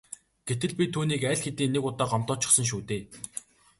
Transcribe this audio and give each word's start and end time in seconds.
Гэтэл 0.47 0.71
би 0.77 0.85
түүнийг 0.93 1.23
аль 1.29 1.43
хэдийн 1.45 1.71
нэг 1.73 1.83
удаа 1.89 2.07
гомдоочихсон 2.11 2.65
шүү 2.69 2.81
дээ. 2.89 3.03